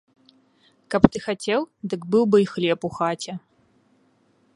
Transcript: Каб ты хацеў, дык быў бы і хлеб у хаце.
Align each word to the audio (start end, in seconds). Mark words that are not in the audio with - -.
Каб 0.93 1.03
ты 1.15 1.19
хацеў, 1.25 1.61
дык 1.91 2.01
быў 2.15 2.23
бы 2.31 2.37
і 2.45 2.47
хлеб 2.53 2.79
у 2.91 2.91
хаце. 2.97 3.33